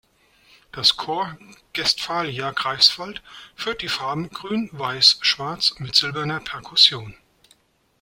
Das 0.71 0.97
Corps 0.97 1.37
Guestfalia 1.75 2.49
Greifswald 2.53 3.21
führt 3.55 3.83
die 3.83 3.87
Farben 3.87 4.29
„grün-weiß-schwarz“ 4.31 5.75
mit 5.77 5.93
silberner 5.95 6.39
Perkussion. 6.39 7.13